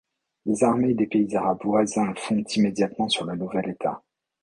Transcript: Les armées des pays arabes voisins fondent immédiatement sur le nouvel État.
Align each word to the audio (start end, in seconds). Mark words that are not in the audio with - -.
Les 0.47 0.63
armées 0.63 0.95
des 0.95 1.05
pays 1.05 1.35
arabes 1.35 1.63
voisins 1.63 2.15
fondent 2.15 2.51
immédiatement 2.55 3.07
sur 3.07 3.23
le 3.27 3.35
nouvel 3.35 3.69
État. 3.69 4.01